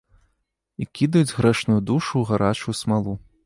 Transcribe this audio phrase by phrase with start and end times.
[0.83, 3.13] І кідаюць грэшную душу ў гарачую смалу.